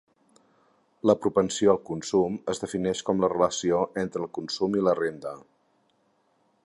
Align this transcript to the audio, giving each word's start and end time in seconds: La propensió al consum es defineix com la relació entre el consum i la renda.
La 1.09 1.15
propensió 1.25 1.69
al 1.73 1.81
consum 1.89 2.39
es 2.53 2.61
defineix 2.63 3.03
com 3.11 3.21
la 3.25 3.29
relació 3.35 3.83
entre 4.05 4.23
el 4.27 4.33
consum 4.39 4.79
i 4.81 4.85
la 4.89 4.97
renda. 5.05 5.35